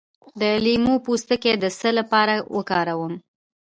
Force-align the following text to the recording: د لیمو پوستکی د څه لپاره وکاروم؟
د 0.41 0.43
لیمو 0.65 0.93
پوستکی 1.05 1.53
د 1.59 1.65
څه 1.79 1.89
لپاره 1.99 2.35
وکاروم؟ 2.57 3.13